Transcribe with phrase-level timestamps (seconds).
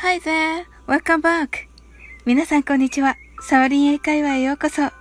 [0.00, 0.64] Hi there!
[0.86, 1.66] Welcome back!
[2.24, 3.16] 皆さんこんにちは。
[3.40, 4.82] サワリン英会話へようこそ。
[4.82, 4.92] 今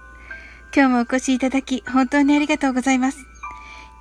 [0.73, 3.20] 日もお越しいただき本当にありがとうございます。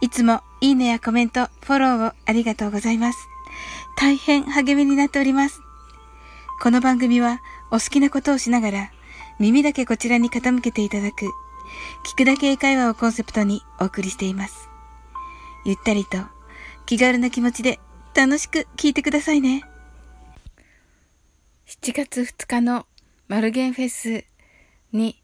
[0.01, 3.19] いつもいいねやコメント、フォローをありがとうございます。
[3.99, 5.61] 大変励みになっております。
[6.63, 8.91] この番組はお好きなことをしながら
[9.39, 11.27] 耳だけこちらに傾けていただく
[12.07, 14.71] 聞くだけ英会話をコンセプトにお送りしています。
[15.67, 16.17] ゆったりと
[16.87, 17.81] 気軽な気持ちで
[18.15, 19.63] 楽しく聞いてくださいね。
[21.67, 22.87] 7月2日の
[23.29, 24.25] マルゲンフェス
[24.93, 25.21] に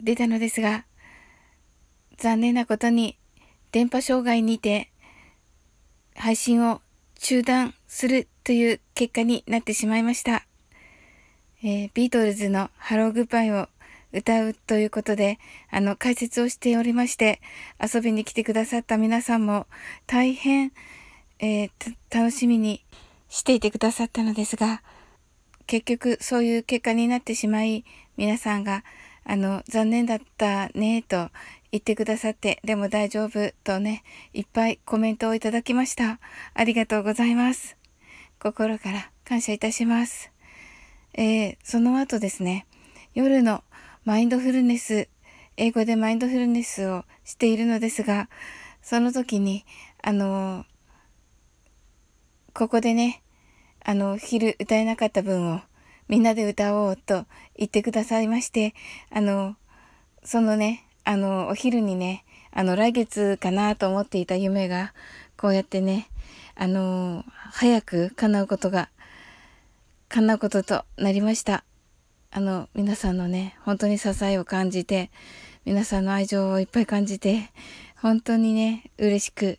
[0.00, 0.84] 出たのですが、
[2.18, 3.18] 残念なことに
[3.72, 4.92] 電波障害にて
[6.14, 6.82] 配信を
[7.18, 10.46] 中断するという結果になってしまいました。
[11.62, 13.68] えー、ビートルズのハローグッバイを
[14.12, 15.38] 歌うということで、
[15.70, 17.40] あの、解説をしておりまして、
[17.80, 19.66] 遊びに来てくださった皆さんも
[20.06, 20.72] 大変
[21.42, 21.70] えー、
[22.08, 22.84] 楽しみに
[23.28, 24.80] していてくださったのですが、
[25.66, 27.84] 結局そういう結果になってしまい、
[28.16, 28.84] 皆さんが、
[29.24, 31.30] あの、残念だったね、と
[31.70, 34.02] 言ってくださって、でも大丈夫とね、
[34.34, 36.18] いっぱいコメントをいただきました。
[36.54, 37.76] ありがとうございます。
[38.40, 40.32] 心から感謝いたします。
[41.14, 42.66] えー、その後ですね、
[43.14, 43.62] 夜の
[44.04, 45.08] マインドフルネス、
[45.56, 48.28] 英語でマインドフルネスをしているのですが、
[48.82, 49.64] その時に、
[50.02, 50.66] あの
[52.54, 53.21] ここでね、
[53.84, 55.60] あの、昼歌えなかった分を
[56.08, 58.74] みんなで歌おうと言ってくださいまして、
[59.10, 59.56] あの、
[60.24, 64.92] そのね、あの、お昼にね、あの、来月かなと思っていた夢が、
[65.36, 66.08] こうやってね、
[66.54, 68.90] あの、早く叶うことが、
[70.08, 71.64] 叶うこととなりました。
[72.30, 75.10] あの、皆さんのね、本当に支えを感じて、
[75.64, 77.50] 皆さんの愛情をいっぱい感じて、
[78.00, 79.58] 本当にね、嬉しく、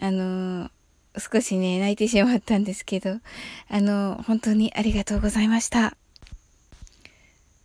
[0.00, 0.70] あの
[1.18, 3.20] 少しね、泣いてしまったんですけど、
[3.68, 5.96] あの、本当にありがとうございました。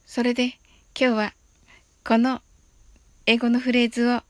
[0.06, 0.58] それで、
[1.00, 1.34] 今日は、
[2.04, 2.42] この
[3.26, 4.22] 英語のフレーズを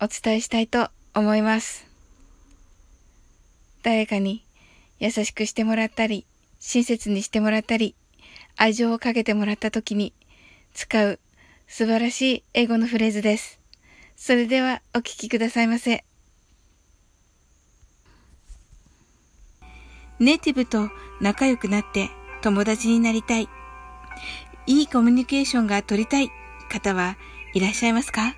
[0.00, 1.86] お伝えしたいと思います。
[3.82, 4.44] 誰かに
[5.00, 6.24] 優しくしてもらったり、
[6.60, 7.94] 親切にしてもらったり、
[8.56, 10.12] 愛情をかけてもらった時に
[10.74, 11.20] 使う
[11.68, 13.60] 素晴らしい英語のフレーズです。
[14.16, 16.07] それではお聴きくださいませ。
[20.20, 20.90] ネイティブと
[21.20, 22.10] 仲良くなって
[22.42, 23.48] 友達になりたい。
[24.66, 26.30] いいコミュニケーションが取りたい
[26.68, 27.16] 方は
[27.54, 28.34] いらっしゃいますか？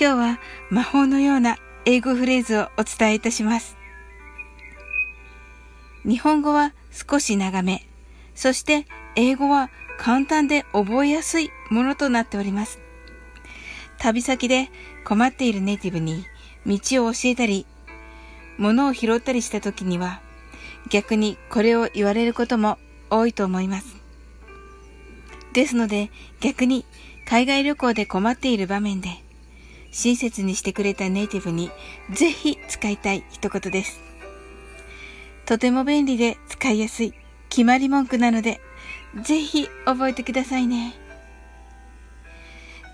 [0.00, 0.38] 今日は
[0.70, 3.76] 魔法のような英語フレーズをお伝えいたします。
[6.04, 7.86] 日本語は少し長め、
[8.34, 8.86] そして
[9.16, 12.80] 英語は簡単で覚えやすいものとなっております。
[13.98, 14.70] 旅先で
[15.04, 16.24] 困っているネイティブに
[16.66, 17.66] 道を教えたり
[18.58, 20.20] 物を拾ったりした時には、
[20.90, 22.78] 逆にこれを言われることも
[23.10, 23.96] 多いと思います。
[25.52, 26.10] ですので、
[26.40, 26.84] 逆に
[27.26, 29.08] 海外旅行で困っている場面で、
[29.90, 31.70] 親切にしてくれたネイティブに
[32.10, 34.00] ぜひ使いたい一言です。
[35.46, 37.14] とても便利で使いやすい
[37.48, 38.60] 決まり文句なので、
[39.22, 40.94] ぜひ覚えてくださいね。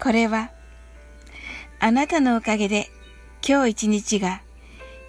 [0.01, 0.51] これは、
[1.81, 2.89] あなたのおかげで
[3.47, 4.41] 今日一日が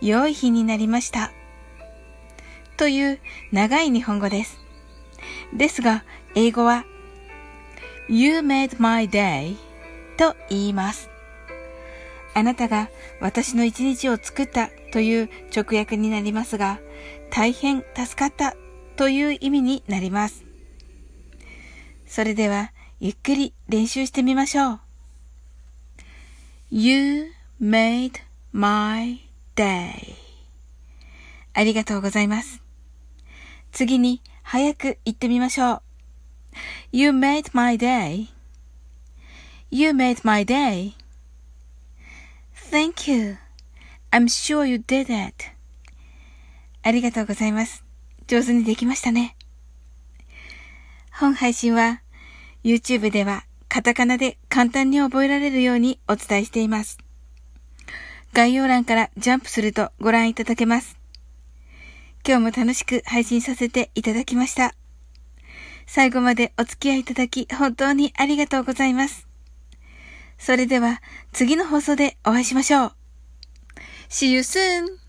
[0.02, 1.32] 良い日になりました。
[2.78, 3.20] という
[3.52, 4.58] 長い日本語です。
[5.54, 6.04] ですが、
[6.36, 6.86] 英語は
[8.10, 9.56] You made my day
[10.18, 11.10] と言います。
[12.34, 12.90] あなたが
[13.22, 16.80] 私の一日を作ったという直訳になりますが、
[17.32, 18.56] 大変助かった
[18.96, 20.44] という意味になります。
[22.08, 24.80] それでは、ゆっくり練習してみましょう。
[26.70, 28.14] You made
[28.52, 29.25] my day.
[29.56, 30.16] Day
[31.54, 32.62] ありがとうございます。
[33.72, 35.82] 次に早く言ってみましょう。
[36.92, 38.28] You made my day.
[39.72, 40.94] You made my day.
[42.72, 43.38] Thank you.
[44.12, 45.46] I'm sure you did it.
[46.84, 47.84] ありがとうございます。
[48.28, 49.36] 上手にできましたね。
[51.12, 52.02] 本配信は
[52.64, 57.05] YouTube ではカタカナで簡単に覚えられるようにお伝えしています。
[58.36, 60.98] 概要欄からジャンプするとご覧いただけます。
[62.28, 64.76] 今日も楽しく配信させていただきました。
[65.88, 69.26] 最後までお付き合いいただき本当にありがとうございます。
[70.38, 71.02] それでは
[71.32, 72.92] 次の放送でお会いしましょう。
[74.10, 75.05] See you soon!